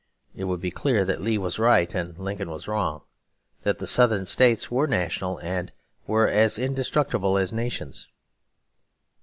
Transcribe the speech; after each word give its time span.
It 0.35 0.45
would 0.45 0.61
be 0.61 0.71
clear 0.71 1.05
that 1.05 1.21
Lee 1.21 1.37
was 1.37 1.59
right 1.59 1.93
and 1.93 2.17
Lincoln 2.17 2.49
was 2.49 2.67
wrong; 2.67 3.03
that 3.61 3.77
the 3.77 3.85
Southern 3.85 4.25
States 4.25 4.71
were 4.71 4.87
national 4.87 5.37
and 5.41 5.71
were 6.07 6.27
as 6.27 6.57
indestructible 6.57 7.37
as 7.37 7.53
nations. 7.53 8.07